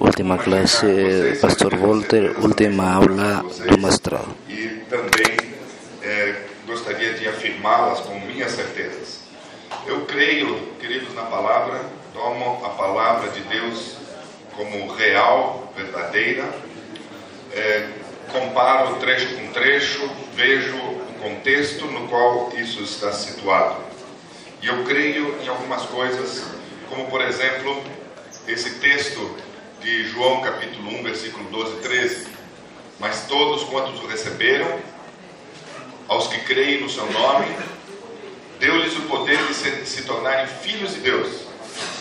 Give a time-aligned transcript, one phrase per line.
[0.00, 4.34] Última clase, Pastor Walter, última aula do mestrado.
[4.48, 5.36] E também
[6.02, 6.34] é,
[6.66, 9.20] gostaria de afirmá-las com minhas certezas.
[9.86, 11.82] Eu creio, queridos, na palavra,
[12.12, 13.96] tomo a palavra de Deus
[14.56, 16.44] como real, verdadeira,
[17.52, 17.88] é,
[18.32, 23.76] comparo trecho com trecho, vejo o contexto no qual isso está situado.
[24.60, 26.44] E eu creio em algumas coisas,
[26.88, 27.80] como por exemplo,
[28.46, 29.36] esse texto
[29.80, 32.26] de João capítulo 1, versículo 12 e 13.
[32.98, 34.78] Mas todos quantos o receberam,
[36.06, 37.46] aos que creem no seu nome,
[38.58, 41.44] deu-lhes o poder de se, se tornarem filhos de Deus,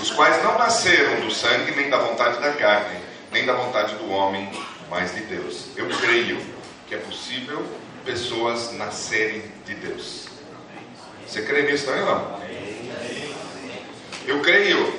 [0.01, 2.99] os quais não nasceram do sangue, nem da vontade da carne,
[3.31, 4.49] nem da vontade do homem,
[4.89, 5.67] mas de Deus.
[5.75, 6.39] Eu creio
[6.87, 7.65] que é possível
[8.05, 10.27] pessoas nascerem de Deus.
[11.25, 12.43] Você crê nisso também não?
[14.27, 14.93] Eu creio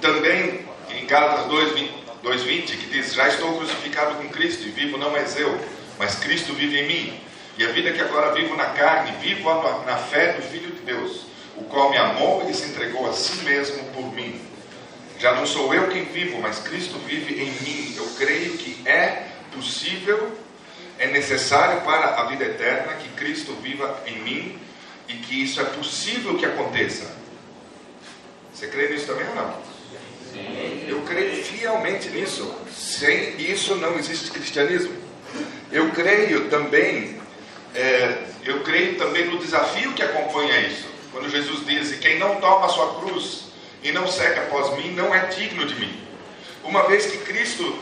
[0.00, 0.71] também
[1.02, 5.58] em Gálatas 2,20, que diz: Já estou crucificado com Cristo, e vivo não mais eu,
[5.98, 7.20] mas Cristo vive em mim.
[7.58, 9.50] E a vida que agora vivo na carne, vivo
[9.84, 13.44] na fé do Filho de Deus, o qual me amou e se entregou a si
[13.44, 14.40] mesmo por mim.
[15.18, 17.94] Já não sou eu quem vivo, mas Cristo vive em mim.
[17.96, 20.32] Eu creio que é possível,
[20.98, 24.58] é necessário para a vida eterna que Cristo viva em mim
[25.08, 27.14] e que isso é possível que aconteça.
[28.54, 29.71] Você crê nisso também ou não?
[30.86, 32.54] Eu creio fielmente nisso.
[32.74, 34.94] Sem isso não existe cristianismo.
[35.70, 37.18] Eu creio também,
[37.74, 40.86] é, eu creio também no desafio que acompanha isso.
[41.10, 43.44] Quando Jesus diz: quem não toma a sua cruz
[43.82, 46.00] e não segue após mim, não é digno de mim.
[46.64, 47.78] Uma vez que Cristo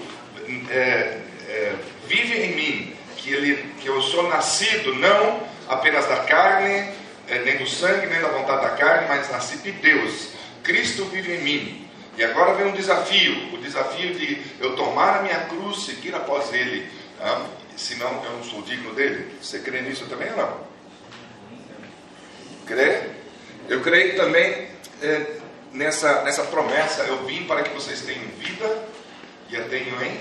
[0.71, 1.75] é, é,
[2.07, 6.93] vive em mim, que, ele, que eu sou nascido não apenas da carne,
[7.29, 10.31] é, nem do sangue, nem da vontade da carne, mas nasci de Deus.
[10.63, 11.90] Cristo vive em mim.
[12.21, 16.53] E agora vem um desafio, o desafio de eu tomar a minha cruz, seguir após
[16.53, 16.87] Ele.
[17.19, 17.47] Ah,
[17.79, 19.35] senão eu não sou digno dele.
[19.41, 20.61] Você crê nisso também ou não?
[22.67, 23.05] Crê?
[23.71, 24.69] Eu creio também
[25.01, 25.37] é,
[25.73, 27.05] nessa, nessa promessa.
[27.05, 28.85] Eu vim para que vocês tenham vida
[29.49, 30.21] e a tenham em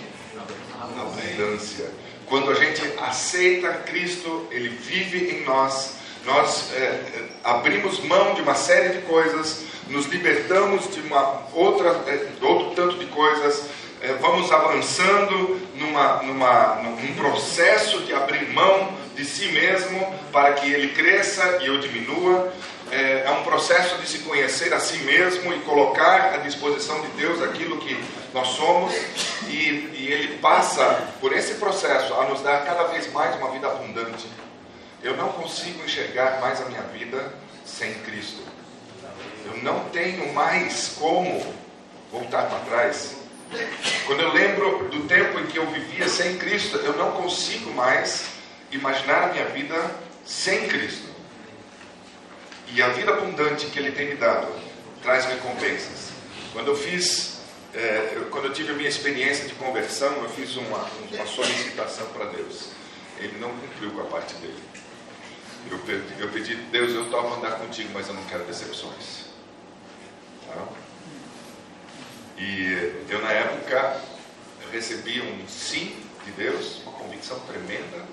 [0.81, 1.91] abundância.
[2.27, 5.95] Quando a gente aceita Cristo, Ele vive em nós.
[6.25, 12.27] Nós é, abrimos mão de uma série de coisas, nos libertamos de uma outra, é,
[12.41, 13.69] outro tanto de coisas,
[14.01, 20.71] é, vamos avançando numa, numa, num processo de abrir mão de si mesmo para que
[20.71, 22.53] ele cresça e eu diminua.
[22.91, 27.07] É, é um processo de se conhecer a si mesmo e colocar à disposição de
[27.09, 28.93] Deus aquilo que nós somos,
[29.47, 33.67] e, e ele passa por esse processo a nos dar cada vez mais uma vida
[33.67, 34.27] abundante.
[35.03, 37.31] Eu não consigo enxergar mais a minha vida
[37.63, 38.41] sem Cristo.
[39.45, 41.53] Eu não tenho mais como
[42.11, 43.15] voltar para trás.
[44.05, 48.25] Quando eu lembro do tempo em que eu vivia sem Cristo, eu não consigo mais
[48.71, 49.75] imaginar a minha vida
[50.25, 51.09] sem Cristo.
[52.67, 54.47] E a vida abundante que Ele tem me dado
[55.01, 56.09] traz recompensas.
[56.53, 57.39] Quando eu fiz,
[57.73, 62.25] é, quando eu tive a minha experiência de conversão, eu fiz uma, uma solicitação para
[62.25, 62.69] Deus.
[63.17, 64.63] Ele não cumpriu com a parte dele.
[65.69, 69.28] Eu pedi, eu pedi, Deus, eu topo andar contigo, mas eu não quero decepções.
[72.37, 74.01] E eu, na época,
[74.71, 75.95] recebi um sim
[76.25, 78.05] de Deus, uma convicção tremenda,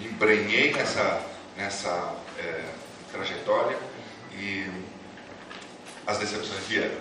[0.00, 1.22] me embrenhei nessa,
[1.56, 2.64] nessa é,
[3.12, 3.78] trajetória
[4.32, 4.66] e
[6.06, 6.96] as decepções vieram,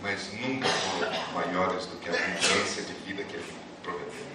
[0.00, 4.26] mas nunca foram maiores do que a abundância de vida que Ele prometeu.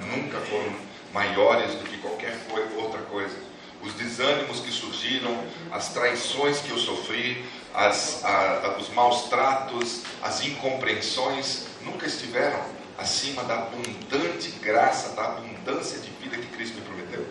[0.00, 0.76] Nunca foram
[1.12, 2.36] maiores do que qualquer
[2.76, 3.47] outra coisa
[3.82, 10.44] os desânimos que surgiram, as traições que eu sofri, as, a, os maus tratos, as
[10.44, 12.60] incompreensões, nunca estiveram
[12.96, 17.26] acima da abundante graça, da abundância de vida que Cristo me prometeu.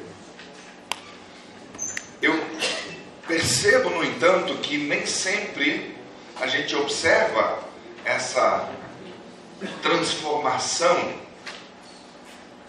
[2.21, 2.33] Eu
[3.27, 5.97] percebo, no entanto, que nem sempre
[6.39, 7.59] a gente observa
[8.05, 8.69] essa
[9.81, 11.15] transformação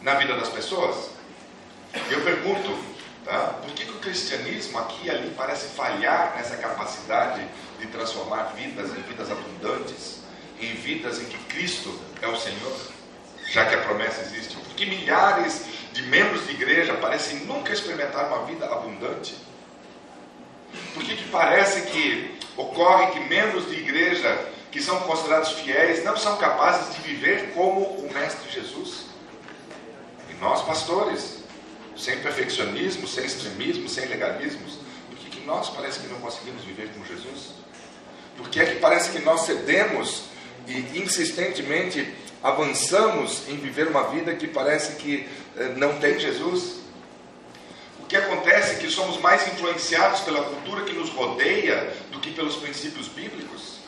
[0.03, 1.11] na vida das pessoas.
[2.11, 2.77] Eu pergunto,
[3.29, 3.59] Tá?
[3.63, 7.47] Por que, que o cristianismo aqui e ali parece falhar nessa capacidade
[7.79, 10.21] de transformar vidas em vidas abundantes,
[10.59, 12.75] em vidas em que Cristo é o Senhor,
[13.51, 14.57] já que a promessa existe?
[14.57, 19.37] Por que milhares de membros de igreja parecem nunca experimentar uma vida abundante?
[20.95, 26.17] Por que, que parece que ocorre que membros de igreja que são considerados fiéis não
[26.17, 29.05] são capazes de viver como o Mestre Jesus?
[30.31, 31.38] E nós, pastores,
[31.99, 34.79] sem perfeccionismo, sem extremismo, sem legalismos?
[35.11, 37.55] Por que, que nós parece que não conseguimos viver com Jesus?
[38.37, 40.23] Por que é que parece que nós cedemos
[40.67, 46.79] e insistentemente avançamos em viver uma vida que parece que eh, não tem Jesus?
[48.01, 52.31] O que acontece é que somos mais influenciados pela cultura que nos rodeia do que
[52.31, 53.79] pelos princípios bíblicos.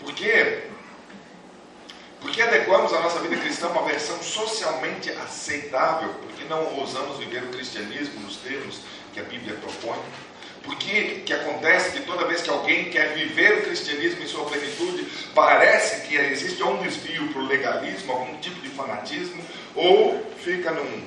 [0.00, 0.62] Por quê?
[2.66, 7.48] Adequamos a nossa vida cristã a uma versão socialmente aceitável, porque não ousamos viver o
[7.48, 8.80] cristianismo nos termos
[9.14, 9.98] que a Bíblia propõe.
[10.64, 14.44] Por que, que acontece que toda vez que alguém quer viver o cristianismo em sua
[14.46, 19.40] plenitude, parece que existe um desvio para o legalismo, algum tipo de fanatismo,
[19.76, 21.04] ou fica num,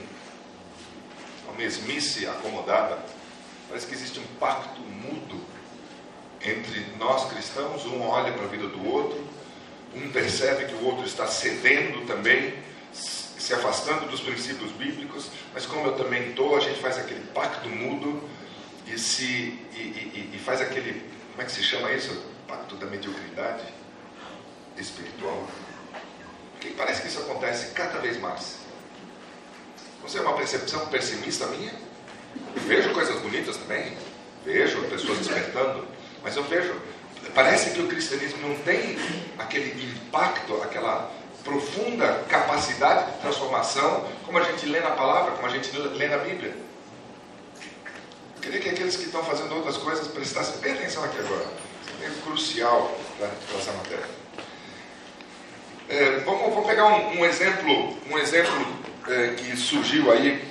[1.44, 3.00] uma mesmice acomodada.
[3.67, 5.41] Parece que existe um pacto mútuo
[6.41, 9.27] entre nós cristãos, um olha para a vida do outro,
[9.95, 12.53] um percebe que o outro está cedendo também,
[12.94, 17.68] se afastando dos princípios bíblicos, mas como eu também estou, a gente faz aquele pacto
[17.69, 18.30] mútuo
[18.86, 19.24] e, se,
[19.74, 21.01] e, e, e faz aquele,
[21.31, 22.24] como é que se chama isso?
[22.47, 23.63] Pacto da mediocridade
[24.77, 25.47] espiritual.
[26.51, 28.57] Porque parece que isso acontece cada vez mais.
[30.03, 31.74] Você é uma percepção pessimista minha?
[32.68, 33.97] Vejo coisas bonitas também,
[34.45, 35.88] vejo pessoas despertando,
[36.24, 36.74] mas eu vejo,
[37.33, 38.97] parece que o cristianismo não tem
[39.37, 41.11] aquele impacto, aquela
[41.43, 46.17] profunda capacidade de transformação, como a gente lê na palavra, como a gente lê na
[46.17, 46.53] Bíblia.
[48.35, 51.45] Eu queria que aqueles que estão fazendo outras coisas prestassem bem atenção aqui agora.
[52.01, 54.05] É crucial para essa matéria.
[55.89, 58.67] É, vamos, vamos, pegar um, um, exemplo, um exemplo
[59.07, 60.41] é, que surgiu aí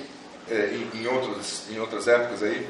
[0.51, 2.67] é, em, em, outros, em outras épocas aí,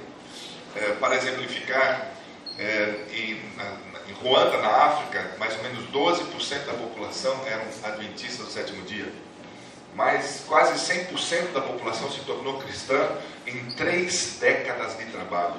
[0.75, 2.11] é, para exemplificar.
[2.57, 8.45] É, em, na, em Ruanda, na África, mais ou menos 12% da população eram adventistas
[8.45, 9.11] do sétimo dia
[9.95, 13.09] mas quase 100% da população se tornou cristã
[13.47, 15.55] em três décadas de trabalho.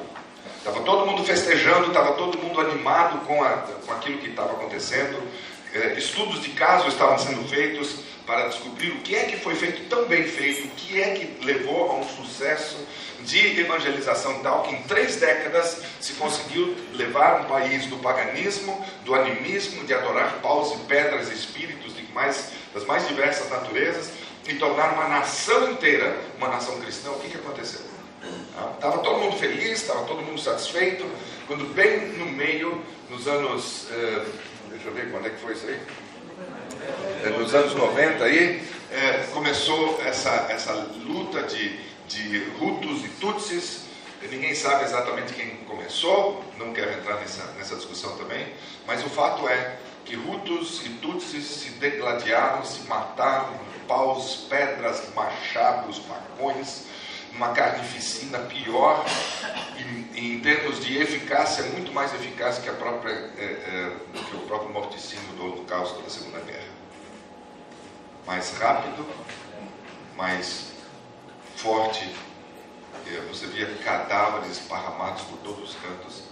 [0.57, 3.51] Estava todo mundo festejando, estava todo mundo animado com, a,
[3.85, 5.21] com aquilo que estava acontecendo.
[5.75, 9.89] É, estudos de caso estavam sendo feitos para descobrir o que é que foi feito
[9.89, 12.77] tão bem feito, o que é que levou a um sucesso
[13.25, 19.15] de evangelização tal que em três décadas se conseguiu levar um país do paganismo, do
[19.15, 24.11] animismo, de adorar paus e pedras e espíritos de mais, das mais diversas naturezas,
[24.49, 27.11] e tornar uma nação inteira uma nação cristã.
[27.11, 27.81] O que, que aconteceu?
[28.75, 31.07] Estava todo mundo feliz, estava todo mundo satisfeito,
[31.47, 33.87] quando bem no meio, nos anos.
[33.91, 34.25] Eh,
[34.71, 35.81] deixa eu ver quando é que foi isso aí.
[37.25, 40.73] É, nos anos 90 aí, é, começou essa, essa
[41.05, 41.79] luta de,
[42.09, 43.83] de Hutus e Tutsis.
[44.31, 48.47] Ninguém sabe exatamente quem começou, não quero entrar nessa, nessa discussão também,
[48.87, 53.55] mas o fato é que Hutus e Tutsis se degladiaram, se mataram,
[53.89, 56.85] paus, pedras, machados, macões,
[57.33, 59.05] uma carnificina pior,
[60.15, 63.93] e, em termos de eficácia, muito mais eficaz que, a própria, é, é,
[64.29, 66.80] que o próprio morticínio do Holocausto da Segunda Guerra.
[68.27, 69.07] Mais rápido,
[70.17, 70.73] mais
[71.57, 72.09] forte.
[73.07, 76.23] É, você via cadáveres esparramados por todos os cantos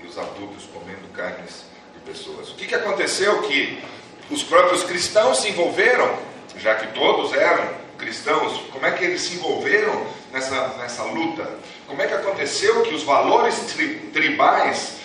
[0.00, 1.64] e os adultos comendo carnes
[1.94, 2.50] de pessoas.
[2.50, 3.42] O que, que aconteceu?
[3.42, 3.82] Que
[4.30, 6.16] os próprios cristãos se envolveram,
[6.56, 11.58] já que todos eram cristãos, como é que eles se envolveram nessa, nessa luta?
[11.86, 14.98] Como é que aconteceu que os valores tri, tribais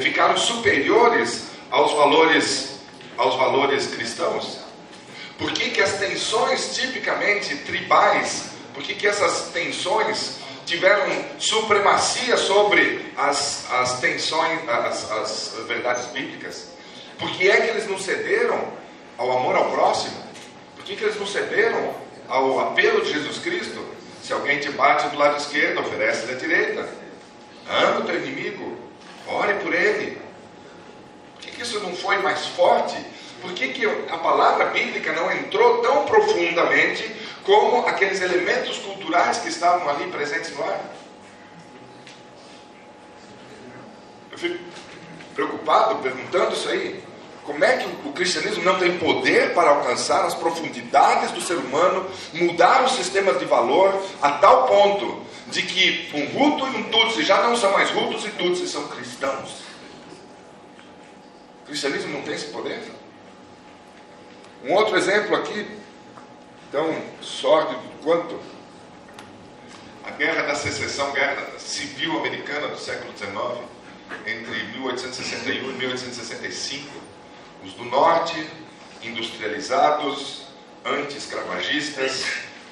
[0.00, 2.78] ficaram superiores aos valores,
[3.18, 4.61] aos valores cristãos?
[5.42, 11.04] Por que, que as tensões tipicamente tribais, por que, que essas tensões tiveram
[11.36, 16.68] supremacia sobre as, as tensões, as, as verdades bíblicas?
[17.18, 18.72] Por que é que eles não cederam
[19.18, 20.16] ao amor ao próximo?
[20.76, 21.92] Por que, que eles não cederam
[22.28, 23.84] ao apelo de Jesus Cristo?
[24.22, 26.88] Se alguém te bate do lado esquerdo, oferece da direita.
[27.68, 28.78] Ama o teu inimigo,
[29.26, 30.22] ore por ele.
[31.34, 32.94] Por que, que isso não foi mais forte?
[33.42, 39.48] Por que, que a palavra bíblica não entrou tão profundamente como aqueles elementos culturais que
[39.48, 40.80] estavam ali presentes no ar?
[44.30, 44.58] Eu fico
[45.34, 47.02] preocupado perguntando isso aí.
[47.42, 52.08] Como é que o cristianismo não tem poder para alcançar as profundidades do ser humano,
[52.32, 57.24] mudar os sistemas de valor a tal ponto de que um Hutu e um Tutsi
[57.24, 59.62] já não são mais Hutus e Tutsi, são cristãos?
[61.62, 63.01] O cristianismo não tem esse poder?
[64.64, 65.66] Um outro exemplo aqui,
[66.70, 68.38] tão sórdido quanto
[70.04, 73.32] a Guerra da Secessão, Guerra Civil Americana do século XIX,
[74.26, 77.12] entre 1861 e 1865
[77.64, 78.48] os do norte,
[79.02, 80.46] industrializados,
[80.84, 82.24] anti-escravagistas,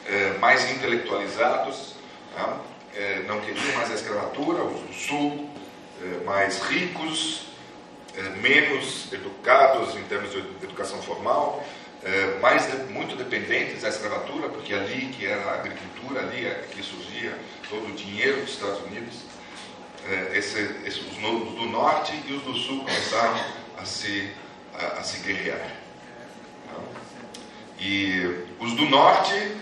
[0.06, 1.94] eh, mais intelectualizados,
[2.34, 2.56] tá?
[2.94, 5.50] eh, não queriam mais a escravatura, os do sul,
[6.02, 7.46] eh, mais ricos,
[8.42, 11.64] menos educados em termos de educação formal,
[12.02, 16.82] é, mais muito dependentes da escravatura, porque ali que era a agricultura, ali é que
[16.82, 17.36] surgia
[17.68, 19.16] todo o dinheiro dos Estados Unidos.
[20.08, 23.38] É, esse, esse, os do norte e os do sul começaram
[23.76, 24.30] a se,
[24.74, 25.80] a, a se guerrear.
[27.78, 29.56] E os do norte,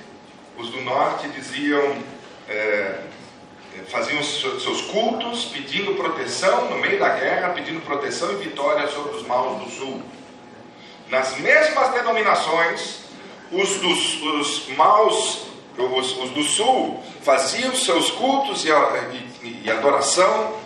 [0.56, 2.02] os do norte diziam,
[2.48, 3.00] é,
[3.88, 9.26] faziam seus cultos pedindo proteção no meio da guerra, pedindo proteção e vitória sobre os
[9.26, 10.02] maus do sul.
[11.10, 12.98] Nas mesmas denominações,
[13.50, 15.46] os, dos, os maus,
[15.76, 20.56] os, os do sul, faziam seus cultos e, e, e adoração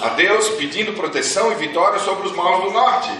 [0.00, 3.10] a Deus, pedindo proteção e vitória sobre os maus do norte.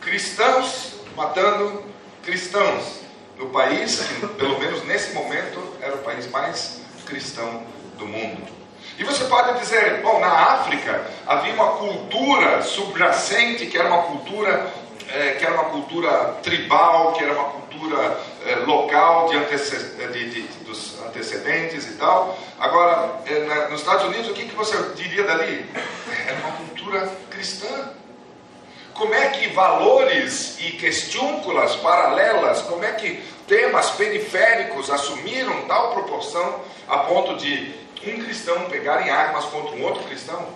[0.00, 1.84] Cristãos matando
[2.22, 3.00] cristãos
[3.36, 7.64] no país que, pelo menos nesse momento, era o país mais cristão
[7.98, 8.59] do mundo.
[9.00, 14.70] E você pode dizer, bom, na África havia uma cultura subjacente que era uma cultura
[15.08, 19.38] é, que era uma cultura tribal, que era uma cultura é, local de,
[20.12, 22.38] de, de, dos antecedentes e tal.
[22.58, 25.64] Agora, é, na, nos Estados Unidos, o que, que você diria dali?
[26.26, 27.94] Era uma cultura cristã.
[28.92, 33.16] Como é que valores e questiúnculas paralelas, como é que
[33.48, 39.82] temas periféricos assumiram tal proporção a ponto de um cristão pegar em armas contra um
[39.82, 40.48] outro cristão?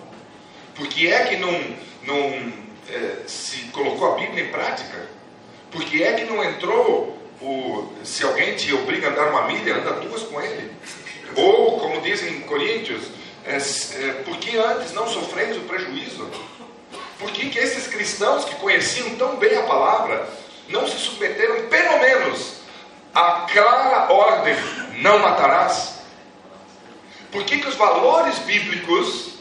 [0.73, 1.51] Por que é que não,
[2.03, 2.53] não
[2.89, 5.07] é, se colocou a Bíblia em prática?
[5.71, 9.75] Por que é que não entrou o, se alguém te obriga a andar uma milha,
[9.75, 10.71] anda duas com ele?
[11.35, 13.03] Ou, como dizem em Coríntios,
[13.45, 16.29] é, é, por que antes não sofreis o prejuízo?
[17.19, 20.27] Por que, que esses cristãos que conheciam tão bem a palavra
[20.67, 22.55] não se submeteram, pelo menos,
[23.13, 24.55] à clara ordem:
[25.01, 25.95] não matarás?
[27.31, 29.35] Por que, que os valores bíblicos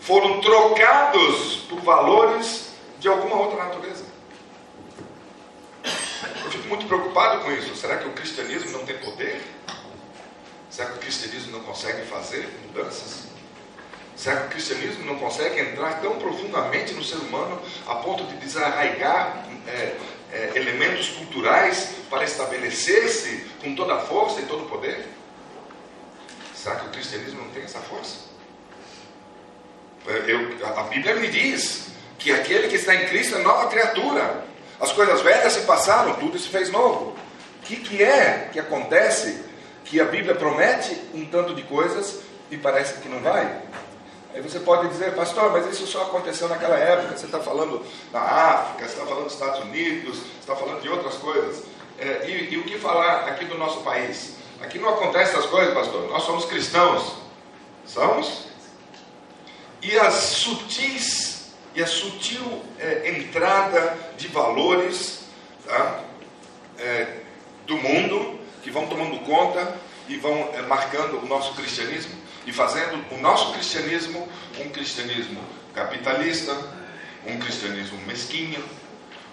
[0.00, 4.04] foram trocados por valores de alguma outra natureza?
[5.84, 7.76] Eu fico muito preocupado com isso.
[7.76, 9.42] Será que o cristianismo não tem poder?
[10.70, 13.28] Será que o cristianismo não consegue fazer mudanças?
[14.16, 18.36] Será que o cristianismo não consegue entrar tão profundamente no ser humano a ponto de
[18.36, 19.96] desarraigar é,
[20.32, 25.06] é, elementos culturais para estabelecer-se com toda a força e todo o poder?
[26.62, 28.16] Será que o cristianismo não tem essa força?
[30.26, 31.88] Eu, a Bíblia me diz
[32.18, 34.44] que aquele que está em Cristo é nova criatura.
[34.80, 37.16] As coisas velhas se passaram, tudo se fez novo.
[37.60, 39.44] O que, que é que acontece
[39.84, 43.62] que a Bíblia promete um tanto de coisas e parece que não vai?
[44.34, 47.16] Aí você pode dizer, pastor, mas isso só aconteceu naquela época.
[47.16, 50.88] Você está falando da África, você está falando dos Estados Unidos, você está falando de
[50.88, 51.62] outras coisas.
[51.98, 54.37] É, e, e, o que falar aqui do nosso país?
[54.60, 56.08] Aqui não acontecem essas coisas, pastor.
[56.08, 57.16] Nós somos cristãos.
[57.86, 58.48] Somos?
[59.82, 65.20] E as sutis e a sutil é, entrada de valores
[65.64, 66.00] tá?
[66.78, 67.20] é,
[67.66, 69.76] do mundo que vão tomando conta
[70.08, 72.12] e vão é, marcando o nosso cristianismo
[72.46, 74.26] e fazendo o nosso cristianismo
[74.58, 75.40] um cristianismo
[75.74, 76.52] capitalista,
[77.26, 78.64] um cristianismo mesquinho,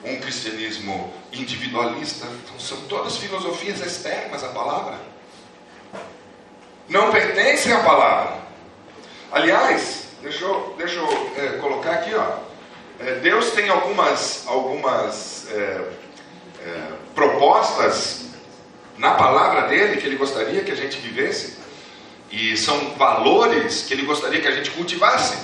[0.04, 2.28] um cristianismo individualista.
[2.28, 5.15] Então, são todas filosofias externas à palavra.
[6.88, 8.36] Não pertencem à palavra.
[9.32, 12.38] Aliás, deixa eu, deixa eu é, colocar aqui, ó.
[13.00, 15.82] É, Deus tem algumas, algumas é,
[16.64, 18.26] é propostas
[18.98, 21.58] na palavra dele que ele gostaria que a gente vivesse.
[22.32, 25.38] E são valores que ele gostaria que a gente cultivasse.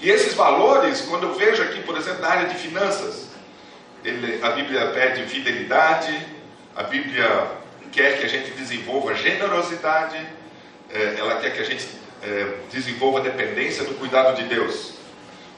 [0.00, 3.26] E esses valores, quando eu vejo aqui, por exemplo, na área de finanças,
[4.04, 6.26] ele, a Bíblia pede fidelidade,
[6.76, 7.63] a Bíblia
[7.94, 10.18] quer que a gente desenvolva generosidade,
[10.92, 11.86] é, ela quer que a gente
[12.22, 14.94] é, desenvolva dependência do cuidado de Deus.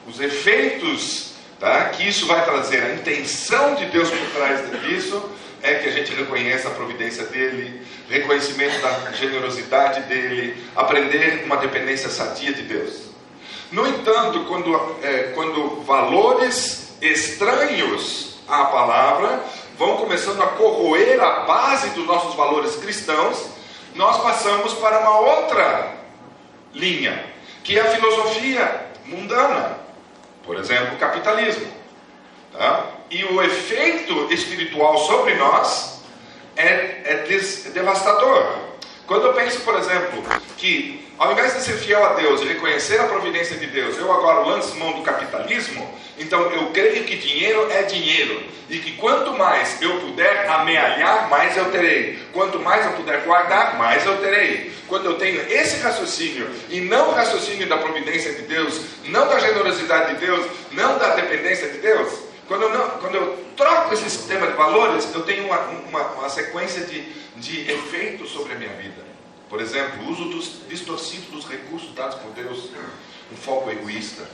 [0.06, 5.30] Os efeitos tá, que isso vai trazer, a intenção de Deus por trás disso,
[5.62, 12.10] é que a gente reconheça a providência dele, reconhecimento da generosidade dele, aprender uma dependência
[12.10, 13.06] sadia de Deus.
[13.72, 19.42] No entanto, quando, é, quando valores estranhos à palavra
[19.78, 23.46] vão começando a corroer a base dos nossos valores cristãos,
[23.94, 25.94] nós passamos para uma outra
[26.72, 27.24] linha,
[27.62, 29.78] que é a filosofia mundana,
[30.44, 31.66] por exemplo, o capitalismo.
[32.52, 32.86] Tá?
[33.10, 36.02] E o efeito espiritual sobre nós
[36.56, 38.66] é, é, des, é devastador.
[39.06, 40.22] Quando eu penso, por exemplo,
[40.56, 44.12] que ao invés de ser fiel a Deus e reconhecer a providência de Deus, eu
[44.12, 49.32] agora lanço mão do capitalismo, então eu creio que dinheiro é dinheiro e que quanto
[49.34, 52.18] mais eu puder amealhar, mais eu terei.
[52.32, 54.72] Quanto mais eu puder guardar, mais eu terei.
[54.88, 59.38] Quando eu tenho esse raciocínio e não o raciocínio da providência de Deus, não da
[59.38, 64.08] generosidade de Deus, não da dependência de Deus, quando eu, não, quando eu troco esse
[64.08, 67.02] sistema de valores, eu tenho uma, uma, uma sequência de,
[67.36, 69.04] de efeitos sobre a minha vida.
[69.48, 72.70] Por exemplo, o uso dos, distorcido dos recursos dados por Deus,
[73.32, 74.24] um foco egoísta.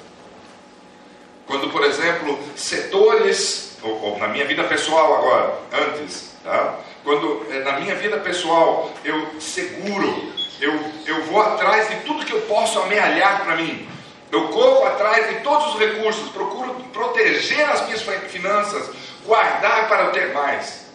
[1.46, 6.78] Quando, por exemplo, setores, ou, ou na minha vida pessoal agora, antes, tá?
[7.02, 10.72] quando eh, na minha vida pessoal eu seguro, eu,
[11.06, 13.88] eu vou atrás de tudo que eu posso amealhar para mim,
[14.30, 18.90] eu corro atrás de todos os recursos, procuro proteger as minhas finanças,
[19.26, 20.86] guardar para ter mais.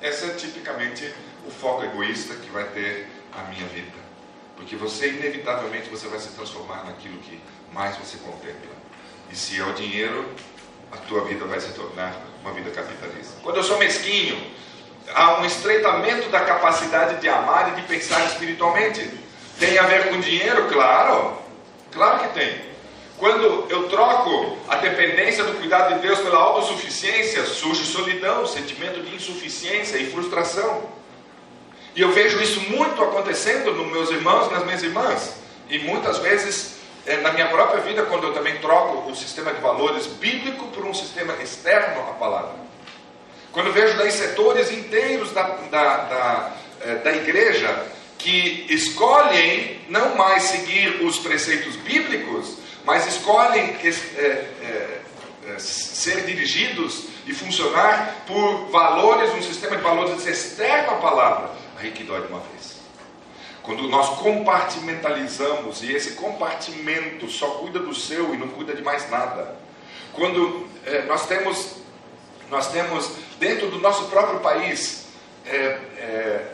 [0.00, 1.12] Esse é tipicamente
[1.46, 4.04] o foco egoísta que vai ter a minha vida.
[4.56, 7.40] Porque você, inevitavelmente, você vai se transformar naquilo que
[7.72, 8.73] mais você contempla.
[9.34, 10.24] E se é o dinheiro,
[10.92, 13.34] a tua vida vai se tornar uma vida capitalista.
[13.42, 14.40] Quando eu sou mesquinho,
[15.12, 19.10] há um estreitamento da capacidade de amar e de pensar espiritualmente.
[19.58, 20.68] Tem a ver com dinheiro?
[20.68, 21.36] Claro,
[21.90, 22.60] claro que tem.
[23.18, 29.16] Quando eu troco a dependência do cuidado de Deus pela autossuficiência, surge solidão, sentimento de
[29.16, 30.88] insuficiência e frustração.
[31.96, 35.34] E eu vejo isso muito acontecendo nos meus irmãos nas minhas irmãs.
[35.68, 36.73] E muitas vezes
[37.06, 40.84] é, na minha própria vida, quando eu também troco o sistema de valores bíblico por
[40.86, 42.54] um sistema externo à palavra.
[43.52, 47.86] Quando eu vejo daí setores inteiros da, da, da, é, da igreja
[48.18, 57.34] que escolhem não mais seguir os preceitos bíblicos, mas escolhem é, é, ser dirigidos e
[57.34, 61.50] funcionar por valores, um sistema de valores externo à palavra.
[61.78, 62.53] Aí que dói de uma vez.
[63.64, 69.10] Quando nós compartimentalizamos e esse compartimento só cuida do seu e não cuida de mais
[69.10, 69.56] nada.
[70.12, 71.76] Quando é, nós temos
[72.50, 75.06] nós temos dentro do nosso próprio país
[75.46, 76.46] é, é,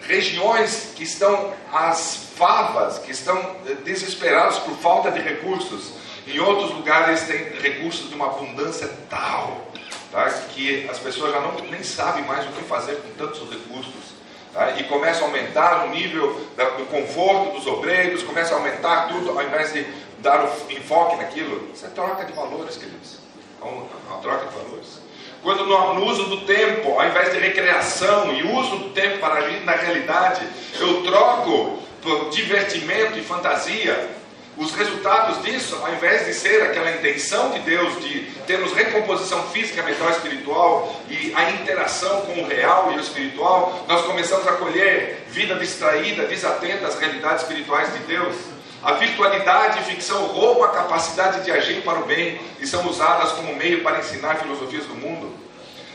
[0.00, 5.92] regiões que estão às favas, que estão desesperados por falta de recursos.
[6.26, 9.70] Em outros lugares tem recursos de uma abundância tal,
[10.10, 10.28] tá?
[10.52, 14.11] que as pessoas já não, nem sabem mais o que fazer com tantos recursos.
[14.52, 14.72] Tá?
[14.72, 16.38] E começa a aumentar o nível
[16.76, 19.86] do conforto dos obreiros, começa a aumentar tudo, ao invés de
[20.18, 21.70] dar o enfoque naquilo.
[21.74, 23.18] Isso é troca de valores, queridos.
[23.60, 25.00] É uma, uma troca de valores.
[25.42, 29.34] Quando no, no, uso do tempo, ao invés de recreação e uso do tempo para
[29.36, 30.46] agir na realidade,
[30.78, 34.10] eu troco por divertimento e fantasia,
[34.56, 39.82] os resultados disso, ao invés de ser aquela intenção de Deus de termos recomposição física,
[39.82, 44.52] mental e espiritual e a interação com o real e o espiritual, nós começamos a
[44.52, 48.36] colher vida distraída, desatenta às realidades espirituais de Deus.
[48.82, 53.32] A virtualidade e ficção roubam a capacidade de agir para o bem e são usadas
[53.32, 55.32] como meio para ensinar filosofias do mundo.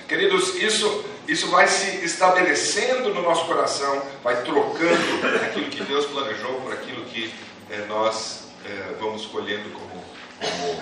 [0.07, 6.61] Queridos, isso, isso vai se estabelecendo no nosso coração, vai trocando aquilo que Deus planejou
[6.61, 7.31] por aquilo que
[7.69, 10.03] é, nós é, vamos escolhendo como,
[10.39, 10.81] como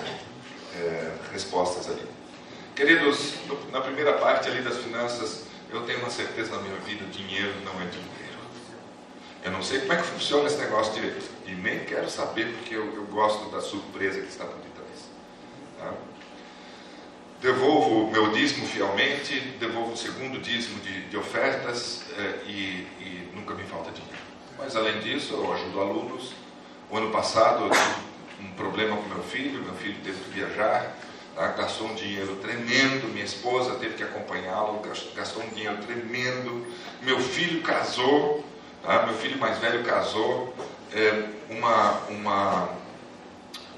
[0.76, 2.04] é, respostas ali.
[2.74, 7.04] Queridos, no, na primeira parte ali das finanças, eu tenho uma certeza na minha vida:
[7.06, 8.16] dinheiro não é dinheiro.
[9.44, 11.24] Eu não sei como é que funciona esse negócio direito.
[11.46, 15.08] E nem quero saber porque eu, eu gosto da surpresa que está por detrás.
[15.78, 15.94] Tá?
[17.40, 22.50] Devolvo meu dízimo fielmente, devolvo o segundo dízimo de, de ofertas eh, e,
[22.98, 24.16] e, nunca me falta dinheiro.
[24.58, 26.32] Mas além disso, eu ajudo alunos.
[26.90, 30.96] O ano passado eu tive um problema com meu filho, meu filho teve que viajar,
[31.34, 31.48] tá?
[31.48, 34.80] gastou um dinheiro tremendo, minha esposa teve que acompanhá-lo,
[35.14, 36.66] gastou um dinheiro tremendo.
[37.02, 38.44] Meu filho casou,
[38.86, 39.04] Tá?
[39.04, 40.54] Meu filho mais velho casou,
[40.94, 42.68] é, uma, uma,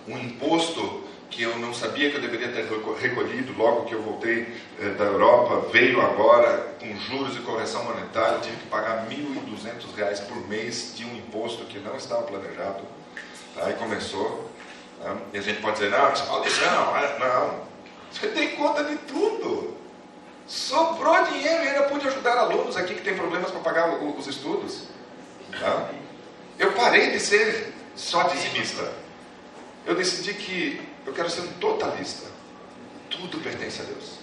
[0.06, 2.68] um imposto que eu não sabia que eu deveria ter
[3.00, 8.38] recolhido logo que eu voltei é, da Europa, veio agora com juros e correção monetária,
[8.40, 12.82] tive que pagar R$ 1.200 por mês de um imposto que não estava planejado.
[13.66, 14.50] E começou.
[15.02, 15.16] Tá?
[15.32, 17.68] E a gente pode dizer, não, Maurício, é, não,
[18.10, 19.76] você tem conta de tudo.
[20.46, 24.84] Sobrou dinheiro e ainda pude ajudar alunos aqui que têm problemas para pagar os estudos.
[25.60, 25.90] Tá?
[26.58, 28.92] Eu parei de ser só dizimista.
[29.86, 32.28] Eu decidi que eu quero ser um totalista.
[33.10, 34.18] Tudo pertence a Deus.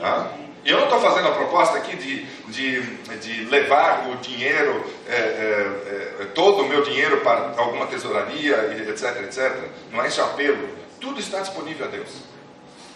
[0.00, 0.32] Tá?
[0.64, 2.80] E eu não estou fazendo a proposta aqui de, de,
[3.18, 9.22] de levar o dinheiro, é, é, é, todo o meu dinheiro para alguma tesouraria, etc,
[9.24, 9.52] etc.
[9.92, 10.68] Não é esse o apelo.
[10.98, 12.08] Tudo está disponível a Deus.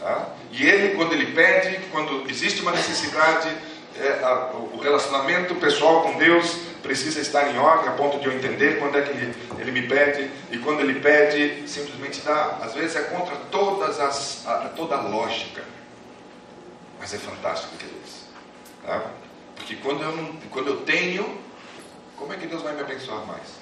[0.00, 0.28] Tá?
[0.50, 3.50] E Ele, quando Ele pede, quando existe uma necessidade,
[4.00, 8.32] é, a, o relacionamento pessoal com Deus precisa estar em ordem a ponto de eu
[8.32, 12.60] entender quando é que ele, ele me pede e quando ele pede, simplesmente dá.
[12.62, 15.62] Às vezes é contra todas as, a, toda a lógica.
[16.98, 18.24] Mas é fantástico, queridos.
[18.84, 19.02] Tá?
[19.56, 21.38] Porque quando eu, não, quando eu tenho,
[22.16, 23.58] como é que Deus vai me abençoar mais?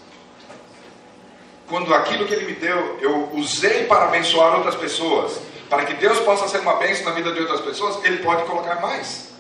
[1.67, 6.21] Quando aquilo que Ele me deu, eu usei para abençoar outras pessoas, para que Deus
[6.21, 9.31] possa ser uma bênção na vida de outras pessoas, Ele pode colocar mais.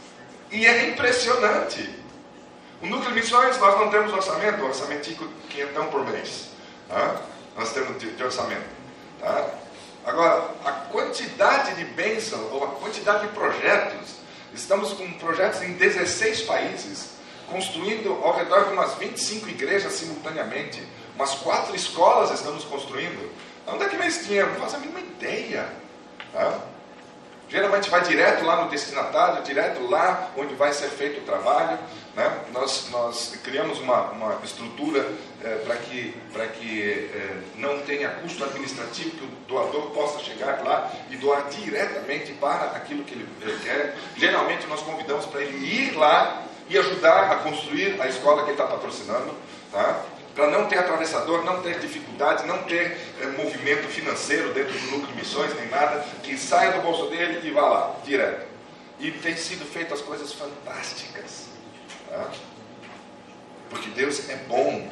[0.50, 1.88] E é impressionante.
[2.82, 6.50] O núcleo de missões, nós não temos orçamento, orçamentico quinhentão por mês.
[6.88, 7.20] Tá?
[7.56, 8.66] Nós temos de, de orçamento.
[9.20, 9.48] Tá?
[10.06, 14.14] Agora, a quantidade de bênção, ou a quantidade de projetos,
[14.54, 17.10] estamos com projetos em 16 países,
[17.48, 20.80] construindo ao redor de umas 25 igrejas simultaneamente,
[21.16, 23.32] umas quatro escolas estamos construindo.
[23.66, 24.52] Onde é que vem esse dinheiro?
[24.52, 25.68] Não faço a mínima ideia.
[26.32, 26.60] Tá?
[27.48, 31.80] Geralmente vai direto lá no destinatário, direto lá onde vai ser feito o trabalho.
[32.14, 32.44] Né?
[32.52, 35.04] Nós, nós criamos uma, uma estrutura
[35.44, 40.62] é, para que, pra que é, não tenha custo administrativo, que o doador possa chegar
[40.64, 43.28] lá e doar diretamente para aquilo que ele,
[43.62, 43.96] quer.
[44.16, 48.60] Geralmente nós convidamos para ele ir lá e ajudar a construir a escola que ele
[48.60, 49.34] está patrocinando.
[49.70, 50.04] Tá?
[50.36, 55.06] para não ter atravessador, não ter dificuldades, não ter é, movimento financeiro dentro do núcleo
[55.06, 58.46] de missões, nem nada, que saia do bolso dele e vá lá, direto.
[59.00, 61.46] E tem sido feitas coisas fantásticas.
[62.10, 62.30] Tá?
[63.70, 64.88] Porque Deus é bom.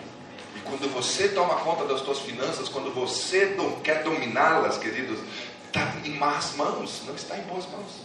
[0.56, 5.18] E quando você toma conta das suas finanças, quando você quer dominá-las, queridos,
[5.66, 8.02] está em más mãos, não está em boas mãos.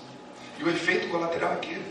[0.57, 1.85] E o efeito colateral é aquele.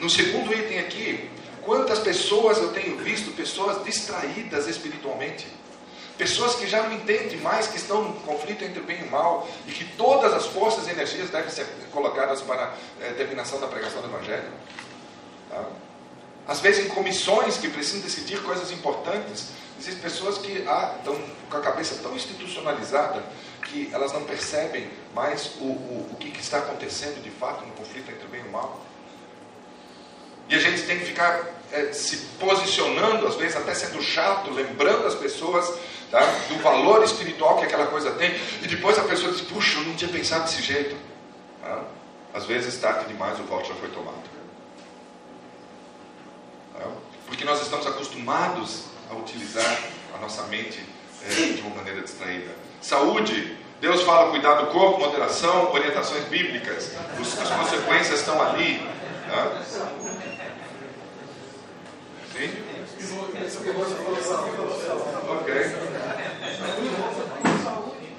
[0.00, 1.30] No segundo item aqui,
[1.66, 5.48] Quantas pessoas eu tenho visto, pessoas distraídas espiritualmente,
[6.16, 9.10] pessoas que já não entendem mais que estão no conflito entre o bem e o
[9.10, 13.58] mal e que todas as forças e energias devem ser colocadas para a é, terminação
[13.58, 14.48] da pregação do Evangelho.
[15.50, 15.64] Tá?
[16.46, 21.56] Às vezes, em comissões que precisam decidir coisas importantes, existem pessoas que ah, estão com
[21.56, 23.22] a cabeça tão institucionalizada
[23.64, 27.72] que elas não percebem mais o, o, o que, que está acontecendo de fato no
[27.72, 28.80] conflito entre o bem e o mal.
[30.48, 35.06] E a gente tem que ficar é, se posicionando, às vezes até sendo chato, lembrando
[35.06, 35.76] as pessoas
[36.10, 38.32] tá, do valor espiritual que aquela coisa tem,
[38.62, 40.96] e depois a pessoa diz: Puxa, eu não tinha pensado desse jeito.
[41.60, 41.82] Tá?
[42.32, 44.35] Às vezes, tarde demais, o voto já foi tomado.
[46.78, 46.88] Tá?
[47.26, 49.78] Porque nós estamos acostumados a utilizar
[50.14, 50.84] a nossa mente
[51.24, 52.50] é, de uma maneira distraída.
[52.80, 56.92] Saúde, Deus fala cuidar do corpo, moderação, orientações bíblicas.
[57.18, 58.86] as consequências estão ali.
[59.28, 59.62] Tá?
[62.32, 62.52] Sim?
[65.28, 65.76] Ok.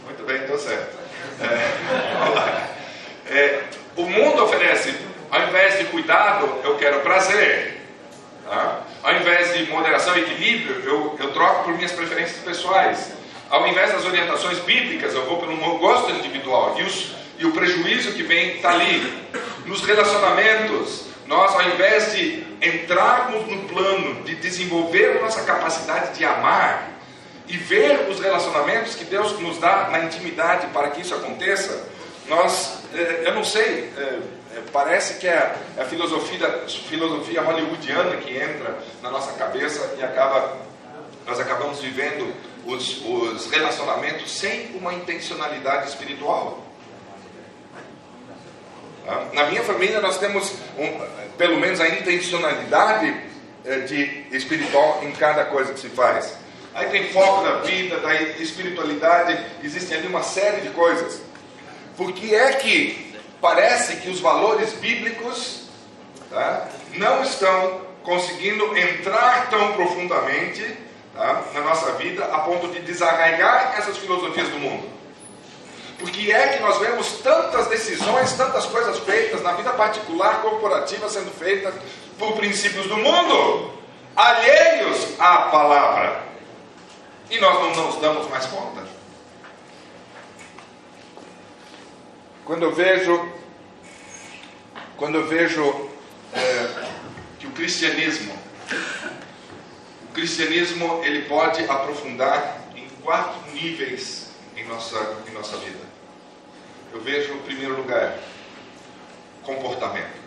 [0.06, 0.98] Muito bem, estou certo.
[1.40, 2.70] É, vamos lá.
[3.30, 3.64] É,
[3.96, 4.96] o mundo oferece,
[5.32, 7.82] ao invés de cuidado, eu quero prazer.
[8.46, 8.84] Tá?
[9.04, 13.12] Ao invés de moderação e equilíbrio, eu, eu troco por minhas preferências pessoais.
[13.50, 16.76] Ao invés das orientações bíblicas, eu vou pelo meu gosto individual.
[16.80, 19.28] E, os, e o prejuízo que vem está ali.
[19.66, 26.90] Nos relacionamentos, nós, ao invés de entrarmos no plano de desenvolver nossa capacidade de amar
[27.50, 31.86] e ver os relacionamentos que Deus nos dá na intimidade para que isso aconteça,
[32.30, 34.20] nós, eh, eu não sei, eh,
[34.56, 40.58] eh, parece que é a filosofia, filosofia hollywoodiana que entra na nossa cabeça e acaba,
[41.28, 42.34] nós acabamos vivendo
[42.66, 46.66] os, os relacionamentos sem uma intencionalidade espiritual.
[49.06, 49.28] Tá?
[49.34, 53.14] Na minha família nós temos um, pelo menos a intencionalidade
[53.66, 56.38] eh, de espiritual em cada coisa que se faz.
[56.74, 61.22] Aí tem foco da vida, da espiritualidade, existem ali uma série de coisas.
[61.98, 65.64] Por que é que parece que os valores bíblicos
[66.30, 70.87] tá, não estão conseguindo entrar tão profundamente
[71.18, 74.98] tá, na nossa vida a ponto de desarraigar essas filosofias do mundo?
[76.00, 81.32] Porque é que nós vemos tantas decisões, tantas coisas feitas na vida particular, corporativa, sendo
[81.32, 81.74] feitas
[82.20, 83.74] por princípios do mundo,
[84.16, 86.24] alheios à palavra.
[87.30, 88.86] E nós não nos damos mais conta.
[92.46, 93.30] Quando eu vejo,
[94.96, 95.90] quando eu vejo
[96.34, 96.88] é,
[97.40, 98.34] que o cristianismo,
[100.18, 105.88] cristianismo ele pode aprofundar em quatro níveis em nossa, em nossa vida
[106.94, 108.18] eu vejo, em primeiro lugar,
[109.44, 110.18] comportamento.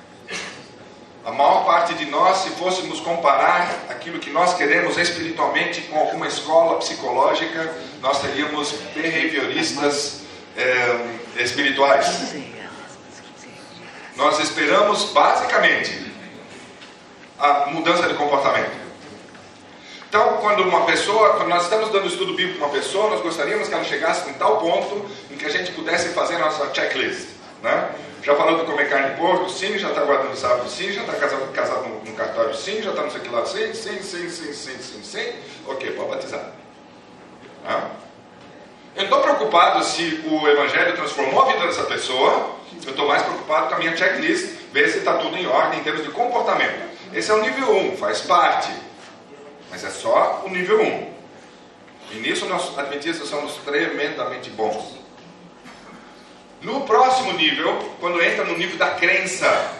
[1.24, 6.26] A maior parte de nós, se fôssemos comparar aquilo que nós queremos espiritualmente com alguma
[6.26, 10.22] escola psicológica, nós teríamos behavioristas
[10.56, 12.34] é, espirituais.
[14.16, 16.12] Nós esperamos basicamente
[17.38, 18.89] a mudança de comportamento.
[20.10, 23.68] Então, quando uma pessoa, quando nós estamos dando estudo bíblico para uma pessoa, nós gostaríamos
[23.68, 27.28] que ela chegasse em tal ponto em que a gente pudesse fazer a nossa checklist.
[27.62, 27.90] Né?
[28.20, 29.48] Já falou de comer carne de porco?
[29.48, 29.78] Sim.
[29.78, 30.68] Já está guardando sábado?
[30.68, 30.90] Sim.
[30.90, 32.52] Já está casado, casado no, no, cartório?
[32.56, 32.82] Sim.
[32.82, 33.46] Já está não sei que lá?
[33.46, 35.32] Sim, sim, sim, sim, sim, sim, sim.
[35.68, 36.44] Ok, pode batizar.
[37.62, 37.90] Né?
[38.96, 43.68] Eu estou preocupado se o Evangelho transformou a vida dessa pessoa, eu estou mais preocupado
[43.68, 46.90] com a minha checklist, ver se está tudo em ordem em termos de comportamento.
[47.14, 48.89] Esse é o nível 1, faz parte.
[49.70, 51.14] Mas é só o nível 1.
[52.12, 54.98] E nisso nós adventistas somos tremendamente bons.
[56.60, 59.72] No próximo nível, quando entra no nível da crença,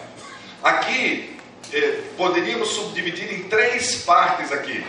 [0.63, 1.37] aqui
[1.73, 4.83] eh, poderíamos subdividir em três partes aqui.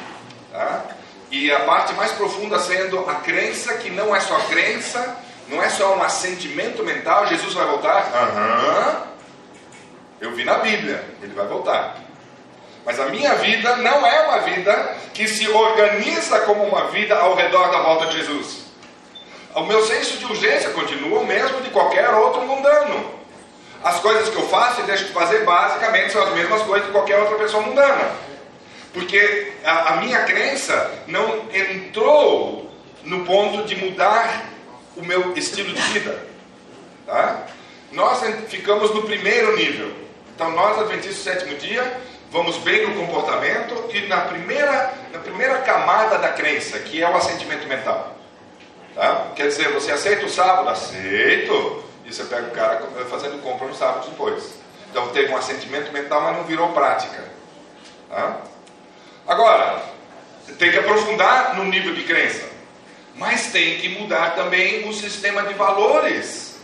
[0.50, 0.84] Tá?
[1.30, 5.68] E a parte mais profunda sendo a crença, que não é só crença, não é
[5.68, 8.10] só um assentimento mental, Jesus vai voltar?
[8.14, 8.88] Aham.
[8.88, 9.12] Uhum.
[10.20, 11.96] Eu vi na Bíblia, ele vai voltar.
[12.84, 17.34] Mas a minha vida não é uma vida que se organiza como uma vida ao
[17.34, 18.62] redor da volta de Jesus.
[19.54, 23.22] O meu senso de urgência continua o mesmo de qualquer outro mundano.
[23.84, 26.92] As coisas que eu faço e deixo de fazer basicamente são as mesmas coisas de
[26.92, 28.12] qualquer outra pessoa mundana.
[28.92, 32.70] Porque a, a minha crença não entrou
[33.04, 34.44] no ponto de mudar
[34.96, 36.26] o meu estilo de vida.
[37.06, 37.46] Tá?
[37.90, 39.92] Nós ficamos no primeiro nível.
[40.34, 42.00] Então, nós, Adventistas do sétimo dia,
[42.32, 47.14] vamos bem no comportamento e na primeira, na primeira camada da crença, que é o
[47.14, 48.16] assentimento mental.
[48.94, 49.26] Tá?
[49.36, 50.68] Quer dizer, você aceita o sábado?
[50.70, 51.84] Aceito.
[52.04, 54.54] E você pega o cara fazendo compra no sábado depois.
[54.90, 57.22] Então teve um assentimento mental, mas não virou prática.
[58.08, 58.38] Tá?
[59.28, 59.82] Agora,
[60.58, 62.50] tem que aprofundar no nível de crença.
[63.14, 66.56] Mas tem que mudar também o sistema de valores.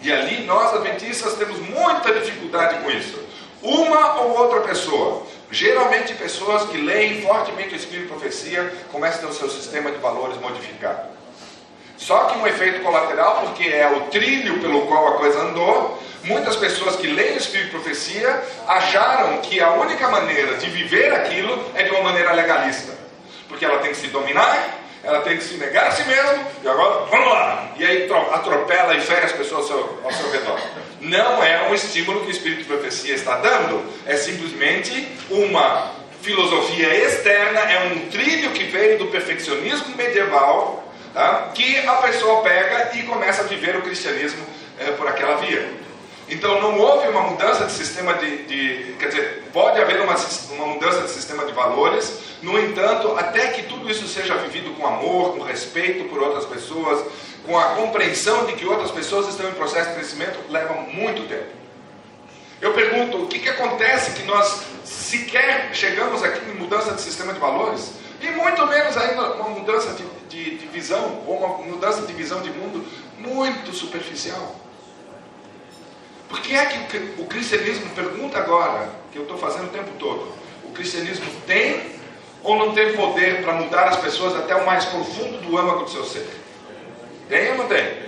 [0.00, 3.25] E ali nós, adventistas, temos muita dificuldade com isso.
[3.62, 9.22] Uma ou outra pessoa, geralmente pessoas que leem fortemente o Espírito de Profecia, começam a
[9.22, 11.16] ter o seu sistema de valores modificado.
[11.96, 16.56] Só que um efeito colateral, porque é o trilho pelo qual a coisa andou, muitas
[16.56, 21.58] pessoas que leem o Espírito de Profecia acharam que a única maneira de viver aquilo
[21.74, 22.92] é de uma maneira legalista.
[23.48, 26.68] Porque ela tem que se dominar, ela tem que se negar a si mesmo, e
[26.68, 27.72] agora, vamos lá!
[27.76, 30.60] E aí atropela e fere as pessoas ao seu, ao seu redor.
[31.00, 36.92] Não é um estímulo que o Espírito de Profecia está dando, é simplesmente uma filosofia
[37.06, 41.50] externa, é um trilho que veio do perfeccionismo medieval, tá?
[41.54, 44.44] que a pessoa pega e começa a viver o cristianismo
[44.78, 45.85] é, por aquela via.
[46.28, 50.16] Então não houve uma mudança de sistema de, de quer dizer, pode haver uma,
[50.50, 54.86] uma mudança de sistema de valores, no entanto, até que tudo isso seja vivido com
[54.86, 57.04] amor, com respeito por outras pessoas,
[57.44, 61.54] com a compreensão de que outras pessoas estão em processo de crescimento, leva muito tempo.
[62.60, 67.32] Eu pergunto, o que, que acontece que nós sequer chegamos aqui em mudança de sistema
[67.32, 67.92] de valores?
[68.20, 72.40] E muito menos ainda uma mudança de, de, de visão, ou uma mudança de visão
[72.40, 72.84] de mundo
[73.18, 74.65] muito superficial.
[76.28, 80.32] Por que é que o cristianismo, pergunta agora, que eu estou fazendo o tempo todo,
[80.64, 81.96] o cristianismo tem
[82.42, 85.90] ou não tem poder para mudar as pessoas até o mais profundo do âmago do
[85.90, 86.28] seu ser?
[87.28, 88.06] Tem ou não tem?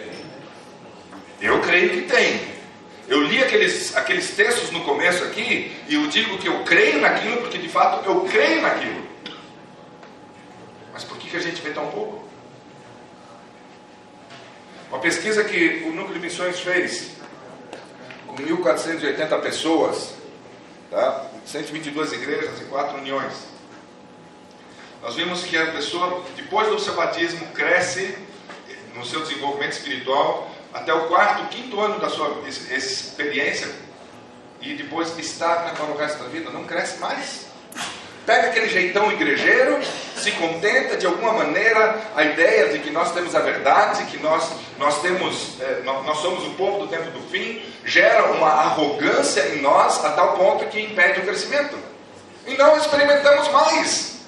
[1.40, 2.58] Eu creio que tem.
[3.08, 7.38] Eu li aqueles, aqueles textos no começo aqui e eu digo que eu creio naquilo
[7.38, 9.06] porque de fato eu creio naquilo.
[10.92, 12.28] Mas por que, que a gente vê tão pouco?
[14.90, 17.17] Uma pesquisa que o Núcleo de Missões fez
[18.38, 20.14] 1.480 pessoas,
[20.90, 21.26] tá?
[21.46, 23.34] 122 igrejas e 4 uniões.
[25.02, 28.16] Nós vimos que a pessoa, depois do seu batismo, cresce
[28.94, 33.68] no seu desenvolvimento espiritual até o quarto, quinto ano da sua experiência
[34.60, 37.48] e depois estagna para o resto da vida, não cresce mais
[38.28, 39.80] pega aquele jeitão igrejeiro,
[40.18, 44.50] se contenta de alguma maneira a ideia de que nós temos a verdade, que nós,
[44.78, 49.62] nós temos, é, nós, somos o povo do tempo do fim, gera uma arrogância em
[49.62, 51.78] nós a tal ponto que impede o crescimento.
[52.46, 54.18] E não experimentamos mais.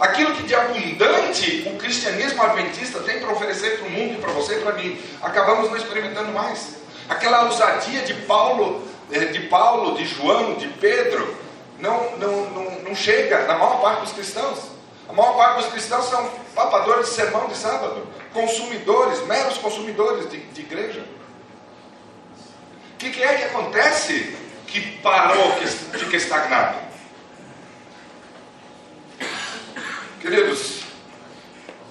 [0.00, 4.32] Aquilo que de abundante o cristianismo adventista tem para oferecer para o mundo e para
[4.32, 6.76] você e para mim, acabamos não experimentando mais.
[7.08, 8.82] Aquela ousadia de Paulo,
[9.12, 11.36] é, de Paulo, de João, de Pedro,
[11.78, 14.72] não, não, não, não chega na maior parte dos cristãos.
[15.08, 20.38] A maior parte dos cristãos são papadores de sermão de sábado, consumidores, meros consumidores de,
[20.38, 21.04] de igreja.
[22.94, 24.36] O que, que, é que acontece
[24.66, 26.78] que parou, que fica estagnado?
[30.20, 30.82] Queridos,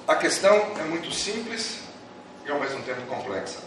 [0.07, 1.81] a questão é muito simples
[2.45, 3.59] e ao mesmo tempo complexa.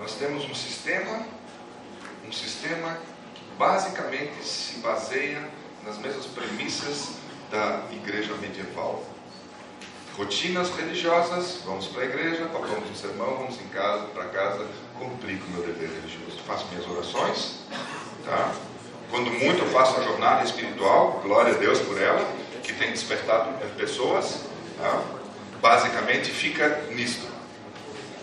[0.00, 1.24] Nós temos um sistema,
[2.26, 2.98] um sistema
[3.58, 5.48] basicamente se baseia
[5.84, 7.10] nas mesmas premissas
[7.54, 9.04] da igreja medieval.
[10.16, 14.66] Rotinas religiosas, vamos para a igreja, tocamos um sermão, vamos em casa, para casa,
[14.98, 16.40] cumprir com o meu dever religioso.
[16.46, 17.60] Faço minhas orações,
[18.24, 18.52] tá?
[19.10, 22.28] Quando muito eu faço a jornada espiritual, glória a Deus por ela,
[22.62, 24.40] que tem despertado pessoas,
[24.80, 25.02] tá?
[25.60, 27.26] basicamente fica nisto.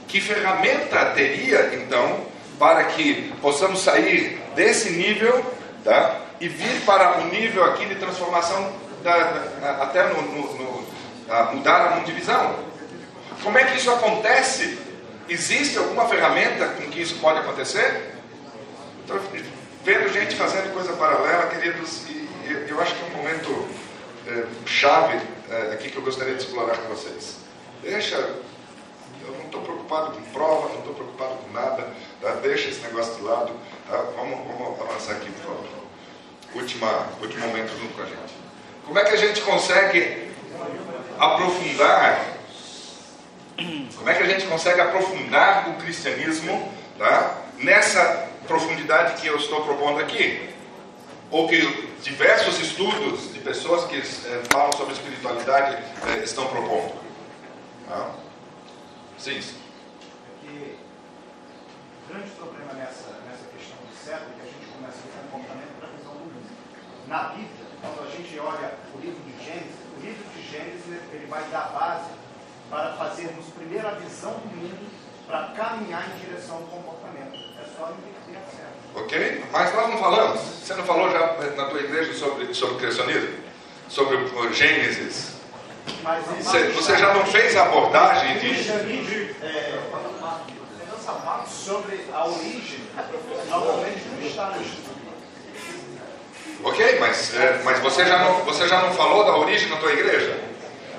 [0.08, 2.26] Que ferramenta teria então
[2.60, 5.46] para que possamos sair desse nível
[5.84, 6.20] tá?
[6.40, 10.92] e vir para um nível aqui de transformação da, até no, no, no
[11.54, 12.56] mudar a mundivisão?
[13.44, 14.78] Como é que isso acontece?
[15.30, 18.16] Existe alguma ferramenta com que isso pode acontecer?
[19.02, 19.20] Estou
[19.84, 22.30] vendo gente fazendo coisa paralela, queridos, e
[22.68, 23.68] eu acho que é um momento
[24.28, 27.38] é, chave é, aqui que eu gostaria de explorar com vocês.
[27.82, 31.88] Deixa, eu não estou preocupado com prova, não estou preocupado com nada,
[32.22, 32.32] tá?
[32.36, 33.52] deixa esse negócio de lado,
[33.90, 33.98] tá?
[34.16, 35.66] vamos, vamos avançar aqui, por favor.
[36.54, 38.41] Última, último momento junto com a gente.
[38.92, 40.34] Como é que a gente consegue
[41.18, 42.28] aprofundar?
[43.96, 47.38] Como é que a gente consegue aprofundar o cristianismo tá?
[47.60, 50.50] nessa profundidade que eu estou propondo aqui?
[51.30, 56.94] Ou que diversos estudos de pessoas que eh, falam sobre espiritualidade eh, estão propondo.
[57.88, 58.10] Tá?
[59.18, 59.42] Sim.
[60.42, 60.76] Porque
[62.10, 65.28] o grande problema nessa, nessa questão do século é que a gente começa a ver
[65.28, 66.50] um comportamento da visão do mundo.
[67.08, 71.26] Na Bíblia, quando a gente olha o livro de Gênesis, o livro de Gênesis ele
[71.28, 72.12] vai dar base
[72.70, 74.92] para fazermos primeiro a visão do mundo
[75.28, 77.36] para caminhar em direção ao comportamento.
[77.60, 78.72] É só inverter a certo.
[78.96, 79.46] Ok?
[79.52, 80.40] Mas nós não falamos.
[80.40, 83.38] Você não falou já na tua igreja sobre, sobre o criacionismo?
[83.90, 85.42] Sobre o Gênesis?
[86.40, 88.52] Você, você já não fez a abordagem de.
[89.42, 89.82] É,
[91.48, 92.80] sobre a origem,
[93.50, 95.01] normalmente não está no estudo.
[96.64, 99.92] Ok, mas, é, mas você, já não, você já não falou da origem na tua
[99.92, 100.40] igreja?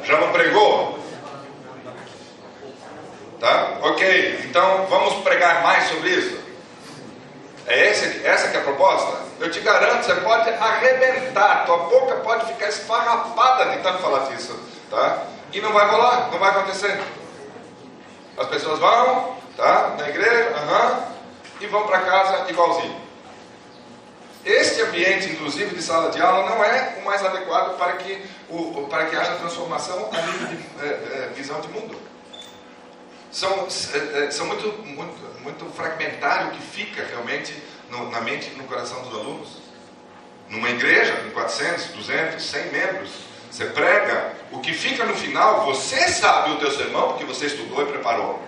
[0.04, 0.98] Já não pregou?
[3.38, 3.78] Tá?
[3.82, 6.38] Ok, então vamos pregar mais sobre isso?
[7.66, 9.20] É esse, essa que é a proposta?
[9.40, 14.58] Eu te garanto, você pode arrebentar, tua boca pode ficar esfarrapada de tanto falar disso.
[14.90, 15.24] Tá?
[15.52, 17.00] E não vai rolar, não vai acontecer.
[18.36, 19.94] As pessoas vão, tá?
[19.98, 21.02] Na igreja, uhum,
[21.60, 23.01] e vão para casa igualzinho.
[24.44, 28.86] Este ambiente, inclusive, de sala de aula, não é o mais adequado para que, o,
[28.90, 31.96] para que haja transformação a nível de é, é, visão de mundo.
[33.30, 37.54] São, é, são muito, muito, muito fragmentário o que fica realmente
[37.88, 39.48] no, na mente e no coração dos alunos.
[40.48, 43.10] Numa igreja com 400, 200, 100 membros,
[43.50, 47.82] você prega, o que fica no final, você sabe o teu sermão, porque você estudou
[47.82, 48.42] e preparou.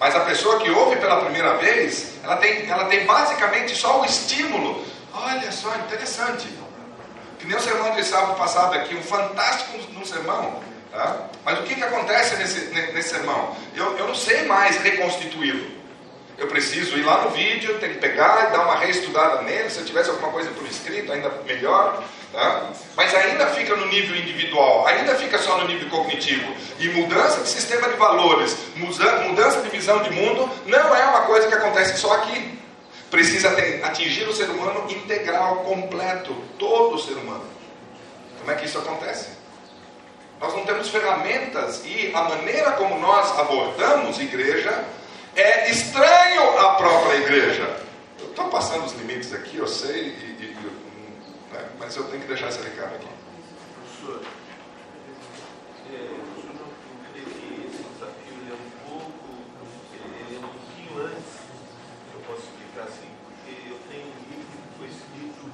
[0.00, 4.04] Mas a pessoa que ouve pela primeira vez, ela tem, ela tem basicamente só o
[4.04, 4.84] estímulo.
[5.14, 6.48] Olha só, interessante.
[7.38, 10.62] Que nem o sermão de sábado passado aqui, um fantástico no sermão.
[10.90, 11.28] Tá?
[11.44, 13.56] Mas o que, que acontece nesse, nesse sermão?
[13.74, 15.82] Eu, eu não sei mais reconstituí-lo.
[16.38, 19.70] Eu preciso ir lá no vídeo, tem que pegar e dar uma reestudada nele.
[19.70, 22.02] Se eu tivesse alguma coisa por escrito, ainda melhor.
[22.32, 22.70] Tá?
[22.96, 26.52] Mas ainda fica no nível individual, ainda fica só no nível cognitivo.
[26.78, 31.46] E mudança de sistema de valores, mudança de visão de mundo, não é uma coisa
[31.48, 32.61] que acontece só aqui.
[33.12, 33.50] Precisa
[33.84, 37.44] atingir o ser humano integral, completo, todo o ser humano.
[38.40, 39.28] Como é que isso acontece?
[40.40, 44.84] Nós não temos ferramentas e a maneira como nós abordamos igreja
[45.36, 47.76] é estranho à própria igreja.
[48.18, 52.28] Eu estou passando os limites aqui, eu sei, e, e, né, mas eu tenho que
[52.28, 53.06] deixar esse recado aqui.
[54.02, 54.22] Professor,
[55.92, 56.72] é, o senhor não
[57.12, 59.28] crê que esse desafio é um pouco,
[59.92, 61.38] ele é um pouquinho antes,
[62.14, 65.52] eu posso explicar assim, porque eu tenho um livro que foi escrito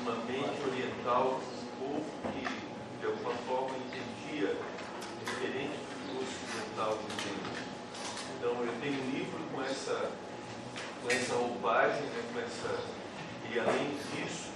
[0.00, 4.54] uma mente oriental, um povo que de alguma forma entendia
[5.24, 7.68] diferente do que o ocidental entendia.
[8.36, 10.10] Então eu tenho um livro com essa,
[11.02, 12.80] com essa roupagem, né, com essa,
[13.50, 14.48] e além disso,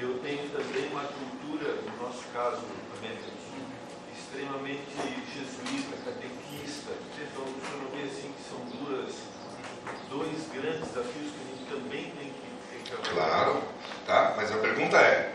[0.00, 3.64] eu tenho também uma cultura, no nosso caso, na América do Sul,
[4.12, 4.84] extremamente
[5.32, 6.92] jesuíta, catequista.
[7.16, 9.14] Então, o senhor não vê assim que são duas,
[10.10, 13.62] dois grandes desafios que a gente também tem que, tem que Claro,
[14.06, 14.34] tá?
[14.36, 15.32] mas a pergunta é: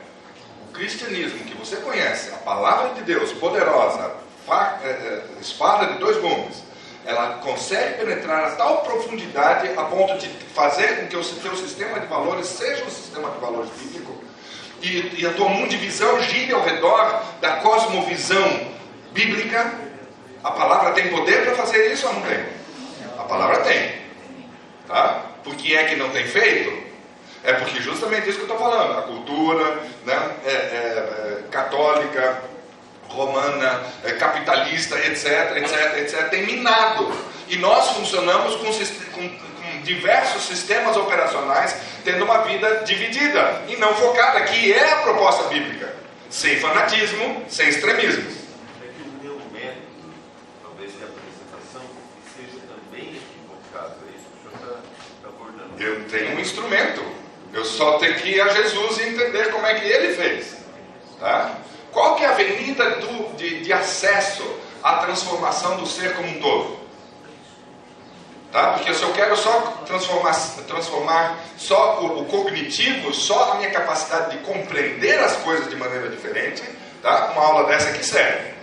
[0.69, 4.15] o cristianismo que você conhece, a palavra de Deus poderosa,
[4.83, 6.61] é, é, espada de dois gumes,
[7.03, 11.99] ela consegue penetrar a tal profundidade a ponto de fazer com que o seu sistema
[11.99, 14.21] de valores seja um sistema de valores bíblico
[14.81, 18.71] e, e a tua mundivisão gire ao redor da cosmovisão
[19.11, 19.73] bíblica.
[20.43, 22.45] A palavra tem poder para fazer isso ou não tem?
[23.17, 24.01] A palavra tem.
[24.87, 25.25] Tá?
[25.43, 26.91] Por que é que não tem feito?
[27.43, 32.43] É porque justamente isso que eu estou falando, a cultura né, é, é, é, católica,
[33.09, 37.11] romana, é, capitalista, etc, etc, etc, tem minado.
[37.47, 39.29] E nós funcionamos com, com,
[39.81, 45.93] diversos sistemas operacionais tendo uma vida dividida e não focada, que é a proposta bíblica,
[46.29, 48.33] sem fanatismo, sem extremismos.
[48.81, 50.13] É que o meu método,
[50.63, 51.81] talvez de apresentação,
[52.35, 53.95] seja também equivocado.
[54.07, 54.79] É isso que o senhor
[55.17, 55.83] está abordando.
[55.83, 57.21] Eu tenho um instrumento.
[57.53, 60.55] Eu só tenho que ir a Jesus e entender como é que ele fez.
[61.19, 61.57] Tá?
[61.91, 64.43] Qual que é a avenida do, de, de acesso
[64.81, 66.80] à transformação do ser como um todo?
[68.51, 68.73] Tá?
[68.73, 70.33] Porque se eu quero só transformar,
[70.67, 76.09] transformar só o, o, cognitivo, só a minha capacidade de compreender as coisas de maneira
[76.09, 76.61] diferente,
[77.01, 77.31] tá?
[77.31, 78.53] uma aula dessa aqui serve.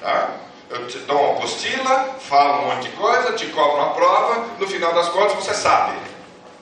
[0.00, 0.30] Tá?
[0.70, 4.66] Eu te dou uma apostila, falo um monte de coisa, te cobro uma prova, no
[4.66, 5.92] final das contas você sabe.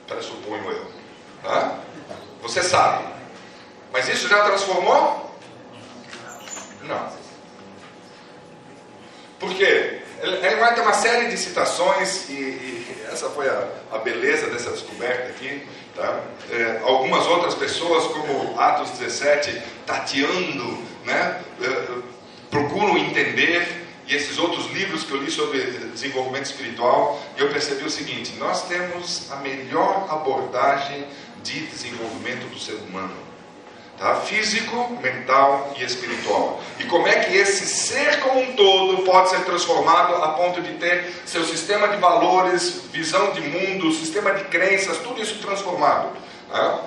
[0.08, 0.86] Pressuponho eu.
[1.44, 1.78] Tá?
[2.42, 3.04] Você sabe.
[3.92, 5.30] Mas isso já transformou?
[6.82, 7.08] Não.
[9.38, 10.01] Por quê?
[10.22, 15.30] Vai ter uma série de citações, e, e essa foi a, a, beleza dessa descoberta
[15.30, 15.66] aqui.
[15.96, 16.20] Tá?
[16.48, 21.42] É, algumas outras pessoas, como Atos 17, tateando, né?
[21.60, 21.98] É,
[22.52, 25.58] procuram entender, e esses outros livros que eu li sobre
[25.92, 31.04] desenvolvimento espiritual, eu percebi o seguinte: nós temos a melhor abordagem
[31.42, 33.31] de desenvolvimento do ser humano
[34.02, 34.16] Tá?
[34.16, 36.60] Físico, mental e espiritual.
[36.76, 40.72] E como é que esse ser como um todo pode ser transformado a ponto de
[40.72, 46.08] ter seu sistema de valores, visão de mundo, sistema de crenças, tudo isso transformado?
[46.50, 46.80] Tá?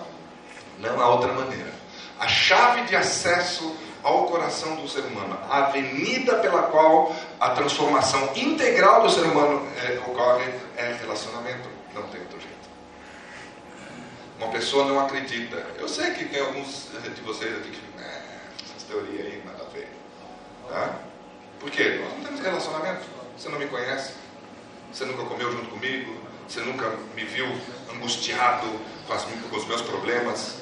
[0.79, 1.73] Não há outra maneira.
[2.19, 8.29] A chave de acesso ao coração do ser humano, a avenida pela qual a transformação
[8.35, 11.69] integral do ser humano é, ocorre é relacionamento.
[11.93, 12.54] Não tem outro jeito.
[14.37, 15.55] Uma pessoa não acredita.
[15.79, 18.21] Eu sei que tem alguns de vocês aqui que né,
[18.63, 19.87] essas teorias aí, nada a ver.
[20.69, 20.99] Tá?
[21.59, 22.01] Por quê?
[22.03, 23.05] Nós não temos relacionamento.
[23.37, 24.13] Você não me conhece.
[24.91, 26.15] Você nunca comeu junto comigo.
[26.47, 27.47] Você nunca me viu
[27.93, 28.67] angustiado
[29.07, 30.57] com, as, com os meus problemas.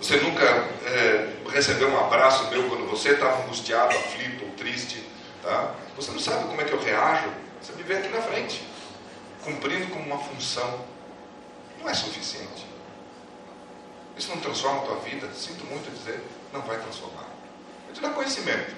[0.00, 5.02] Você nunca é, recebeu um abraço meu quando você estava angustiado, aflito ou triste.
[5.42, 5.74] Tá?
[5.94, 7.30] Você não sabe como é que eu reajo.
[7.60, 8.66] Você me vê aqui na frente,
[9.44, 10.84] cumprindo como uma função.
[11.80, 12.66] Não é suficiente.
[14.16, 15.32] Isso não transforma a tua vida?
[15.32, 17.26] Sinto muito dizer, não vai transformar.
[17.86, 18.74] Vai te dar conhecimento.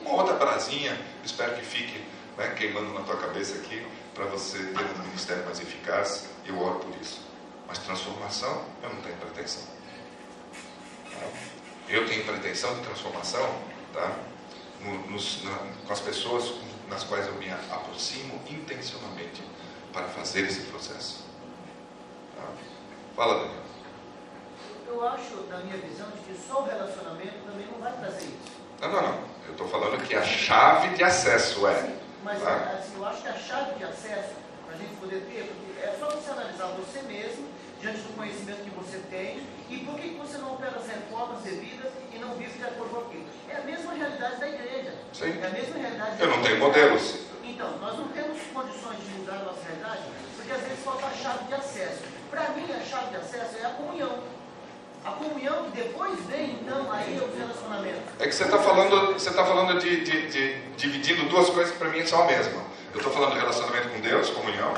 [0.00, 2.04] Uma outra brasinha, espero que fique
[2.36, 6.26] né, queimando na tua cabeça aqui, para você ter um ministério mais eficaz.
[6.44, 7.20] Eu oro por isso.
[7.68, 9.62] Mas transformação, eu não tenho pretensão.
[11.88, 13.62] Eu tenho pretensão de transformação
[13.92, 14.16] tá?
[15.08, 15.56] Nos, na,
[15.86, 16.54] com as pessoas
[16.88, 19.42] nas quais eu me aproximo intencionalmente
[19.92, 21.24] para fazer esse processo.
[22.36, 22.48] Tá?
[23.14, 23.62] Fala, Daniel
[24.92, 28.52] eu acho, na minha visão, de que só o relacionamento também não vai trazer isso.
[28.80, 29.18] Não, não, não.
[29.46, 31.82] Eu estou falando que a chave de acesso é.
[31.82, 32.76] Sim, mas tá?
[32.78, 34.34] assim, eu acho que a chave de acesso,
[34.66, 35.50] para a gente poder ter,
[35.82, 37.48] é só você analisar você mesmo,
[37.80, 41.90] diante do conhecimento que você tem, e por que você não opera as reformas devidas
[42.14, 43.26] e não vive de acordo com aquilo.
[43.48, 44.94] É a mesma realidade da igreja.
[45.12, 45.40] Sim.
[45.42, 47.18] É a mesma realidade Eu não tenho modelos.
[47.42, 50.02] Então, nós não temos condições de mudar a nossa realidade,
[50.36, 52.02] porque às vezes falta a chave de acesso.
[52.30, 54.22] Para mim, a chave de acesso é a comunhão.
[55.04, 58.02] A comunhão que depois vem, então, aí é o relacionamento.
[58.20, 61.78] É que você está falando, você tá falando de, de, de, dividindo duas coisas que
[61.78, 62.62] para mim são a mesma.
[62.92, 64.74] Eu estou falando de relacionamento com Deus, comunhão,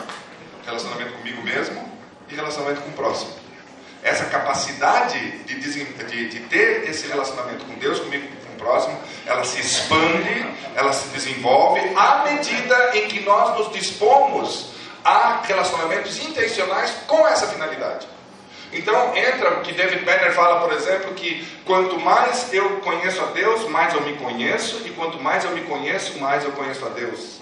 [0.65, 1.93] relacionamento comigo mesmo
[2.29, 3.33] e relacionamento com o próximo.
[4.03, 9.45] Essa capacidade de, de, de ter esse relacionamento com Deus, comigo com o próximo, ela
[9.45, 14.73] se expande, ela se desenvolve à medida em que nós nos dispomos
[15.05, 18.14] a relacionamentos intencionais com essa finalidade.
[18.75, 23.69] Então entra que David Banner fala, por exemplo, que quanto mais eu conheço a Deus,
[23.69, 27.41] mais eu me conheço, e quanto mais eu me conheço, mais eu conheço a Deus.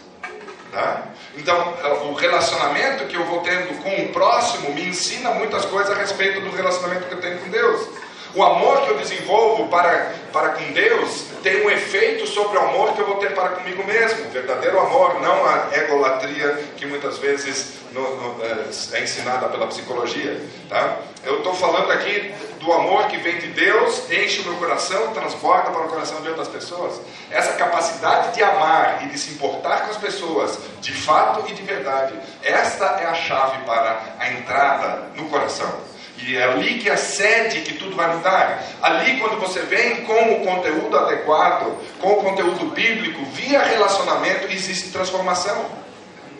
[0.70, 1.09] Tá?
[1.37, 1.74] Então,
[2.09, 6.41] o relacionamento que eu vou tendo com o próximo me ensina muitas coisas a respeito
[6.41, 7.89] do relacionamento que eu tenho com Deus.
[8.35, 12.95] O amor que eu desenvolvo para, para com Deus tem um efeito sobre o amor
[12.95, 14.30] que eu vou ter para comigo mesmo.
[14.30, 20.41] Verdadeiro amor, não a egolatria que muitas vezes no, no, é, é ensinada pela psicologia.
[20.66, 20.97] Tá?
[21.22, 25.70] Eu estou falando aqui do amor que vem de Deus, enche o meu coração, transporta
[25.70, 27.03] para o coração de outras pessoas.
[27.30, 31.62] Essa capacidade de amar e de se importar com as pessoas, de fato e de
[31.62, 35.91] verdade, esta é a chave para a entrada no coração.
[36.24, 38.64] E é ali que a sede que tudo vai mudar.
[38.80, 44.90] Ali, quando você vem com o conteúdo adequado, com o conteúdo bíblico, via relacionamento, existe
[44.90, 45.66] transformação.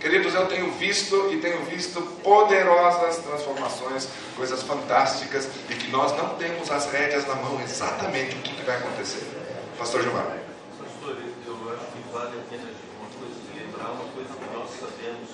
[0.01, 6.31] Queridos, eu tenho visto e tenho visto poderosas transformações, coisas fantásticas e que nós não
[6.31, 9.25] temos as rédeas na mão exatamente o que, que vai acontecer.
[9.79, 10.27] Pastor Gilmar.
[10.79, 11.17] Pastor,
[11.47, 12.71] eu acho que vale a pena
[13.01, 15.29] uma coisa lembrar uma coisa que nós sabemos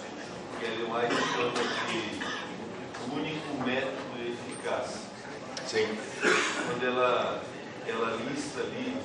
[0.59, 1.53] que é mais chama
[1.89, 4.08] de único método
[4.47, 5.09] eficaz.
[5.67, 5.99] Sim.
[6.67, 7.43] Quando ela,
[7.87, 8.97] ela lista ali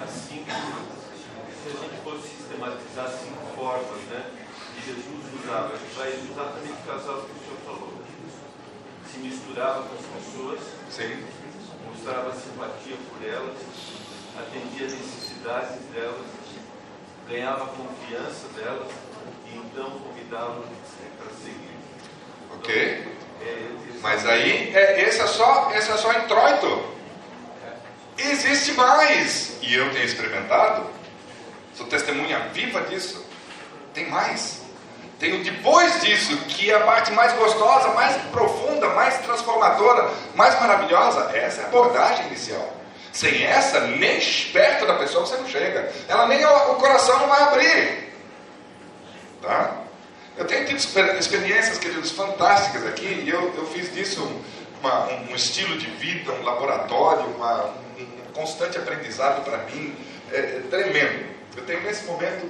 [0.00, 4.30] as cinco, se a gente fosse sistematizar as cinco formas, né?
[4.74, 7.94] Que Jesus usava, vai exatamente casar o que o senhor falou.
[9.10, 10.60] Se misturava com as pessoas,
[10.90, 11.24] Sim.
[11.86, 13.56] mostrava simpatia por elas,
[14.38, 16.26] atendia as necessidades delas,
[17.28, 18.92] ganhava a confiança delas
[19.46, 20.62] e então convidava
[21.18, 21.76] para seguir.
[22.54, 23.18] Ok?
[24.00, 26.84] Mas aí, é, esse, é só, esse é só introito.
[28.16, 29.56] Existe mais.
[29.62, 30.86] E eu tenho experimentado.
[31.74, 33.24] Sou testemunha viva disso.
[33.94, 34.62] Tem mais.
[35.18, 40.58] Tem o depois disso, que é a parte mais gostosa, mais profunda, mais transformadora, mais
[40.60, 41.36] maravilhosa.
[41.36, 42.72] Essa é a abordagem inicial.
[43.12, 44.20] Sem essa, nem
[44.52, 45.92] perto da pessoa você não chega.
[46.08, 48.14] Ela nem o coração não vai abrir.
[49.42, 49.76] Tá?
[50.38, 54.22] Eu tenho tido experiências, queridos, fantásticas aqui, e eu, eu fiz disso
[54.80, 59.96] uma, um, estilo de vida, um laboratório, uma, um, um constante aprendizado para mim,
[60.32, 61.26] é, é, tremendo.
[61.56, 62.48] Eu tenho nesse momento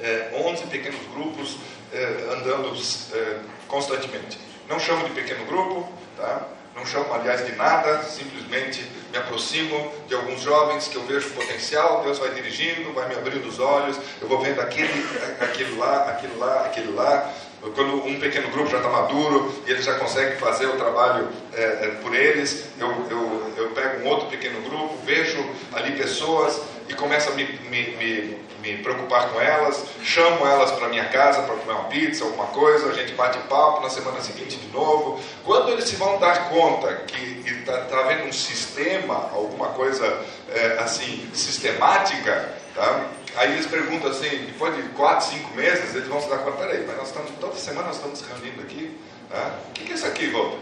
[0.00, 1.58] é, 11 pequenos grupos
[1.92, 2.72] é, andando
[3.12, 4.38] é, constantemente.
[4.66, 6.48] Não chamo de pequeno grupo, tá?
[6.76, 12.02] Não chamo, aliás, de nada, simplesmente me aproximo de alguns jovens que eu vejo potencial,
[12.02, 15.06] Deus vai dirigindo, vai me abrindo os olhos, eu vou vendo aquele,
[15.40, 17.32] aquele lá, aquele lá, aquele lá.
[17.74, 21.62] Quando um pequeno grupo já está maduro e eles já conseguem fazer o trabalho é,
[21.62, 26.94] é, por eles, eu, eu, eu pego um outro pequeno grupo, vejo ali pessoas e
[26.94, 28.38] começo a me, me, me,
[28.74, 32.90] me preocupar com elas, chamo elas para minha casa para comer uma pizza, alguma coisa,
[32.90, 35.20] a gente bate papo na semana seguinte de novo.
[35.44, 40.78] Quando eles se vão dar conta que está tá havendo um sistema, alguma coisa é,
[40.80, 43.06] assim sistemática, tá?
[43.36, 46.84] Aí eles perguntam assim, depois de quatro, cinco meses, eles vão se dar conta, peraí,
[46.86, 48.98] mas nós estamos, toda semana nós estamos reunindo aqui,
[49.30, 49.54] tá?
[49.68, 50.58] o que, é isso aqui, Walter?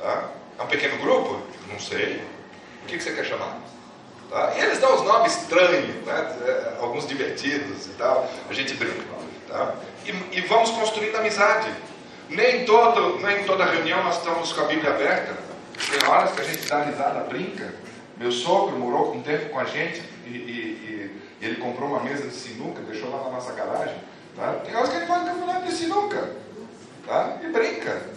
[0.00, 0.30] Tá?
[0.58, 1.40] É um pequeno grupo?
[1.70, 2.20] Não sei.
[2.82, 3.65] O que você quer chamar?
[4.30, 4.52] Tá?
[4.56, 6.36] E eles dão os nomes estranhos, né?
[6.46, 9.04] É, alguns divertidos e tal, a gente brinca.
[9.48, 9.74] Tá?
[10.04, 11.70] E, e, vamos construindo amizade.
[12.28, 15.36] Nem, todo, nem toda reunião nós estamos com a Bíblia aberta.
[15.90, 17.72] Tem horas que a gente dá risada, brinca.
[18.16, 22.26] Meu sogro morou um tempo com a gente e, e, e ele comprou uma mesa
[22.26, 23.96] de sinuca, deixou lá na nossa garagem.
[24.34, 24.54] Tá?
[24.64, 26.30] Tem horas que ele pode caminhar de sinuca
[27.06, 27.38] tá?
[27.42, 28.15] e brinca.